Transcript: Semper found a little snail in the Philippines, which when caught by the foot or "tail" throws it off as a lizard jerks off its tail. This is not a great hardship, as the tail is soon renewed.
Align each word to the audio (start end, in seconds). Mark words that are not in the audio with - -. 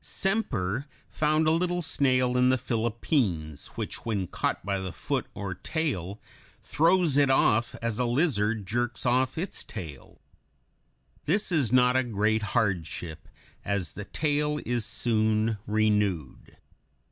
Semper 0.03 0.87
found 1.11 1.45
a 1.45 1.51
little 1.51 1.83
snail 1.83 2.35
in 2.35 2.49
the 2.49 2.57
Philippines, 2.57 3.67
which 3.75 4.03
when 4.03 4.25
caught 4.25 4.65
by 4.65 4.79
the 4.79 4.91
foot 4.91 5.27
or 5.35 5.53
"tail" 5.53 6.19
throws 6.59 7.17
it 7.17 7.29
off 7.29 7.75
as 7.83 7.99
a 7.99 8.05
lizard 8.05 8.65
jerks 8.65 9.05
off 9.05 9.37
its 9.37 9.63
tail. 9.63 10.19
This 11.25 11.51
is 11.51 11.71
not 11.71 11.95
a 11.95 12.01
great 12.03 12.41
hardship, 12.57 13.27
as 13.63 13.93
the 13.93 14.05
tail 14.05 14.59
is 14.65 14.85
soon 14.87 15.59
renewed. 15.67 16.57